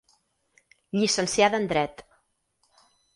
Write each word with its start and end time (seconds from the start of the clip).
Llicenciada 0.99 1.59
en 1.63 1.67
dret. 1.73 2.01